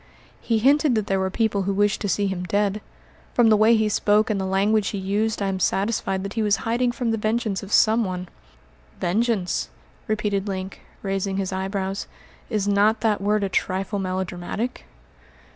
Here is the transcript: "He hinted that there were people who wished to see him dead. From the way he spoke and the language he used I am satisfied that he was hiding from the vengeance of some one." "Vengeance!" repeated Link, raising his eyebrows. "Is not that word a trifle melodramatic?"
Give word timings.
"He 0.39 0.57
hinted 0.57 0.95
that 0.95 1.05
there 1.05 1.19
were 1.19 1.29
people 1.29 1.61
who 1.61 1.73
wished 1.75 2.01
to 2.01 2.09
see 2.09 2.25
him 2.25 2.43
dead. 2.45 2.81
From 3.35 3.49
the 3.49 3.55
way 3.55 3.75
he 3.75 3.87
spoke 3.87 4.31
and 4.31 4.41
the 4.41 4.45
language 4.47 4.87
he 4.87 4.97
used 4.97 5.43
I 5.43 5.47
am 5.47 5.59
satisfied 5.59 6.23
that 6.23 6.33
he 6.33 6.41
was 6.41 6.55
hiding 6.65 6.91
from 6.91 7.11
the 7.11 7.19
vengeance 7.19 7.61
of 7.61 7.71
some 7.71 8.03
one." 8.03 8.27
"Vengeance!" 8.99 9.69
repeated 10.07 10.47
Link, 10.47 10.81
raising 11.03 11.37
his 11.37 11.53
eyebrows. 11.53 12.07
"Is 12.49 12.67
not 12.67 13.01
that 13.01 13.21
word 13.21 13.43
a 13.43 13.47
trifle 13.49 13.99
melodramatic?" 13.99 14.85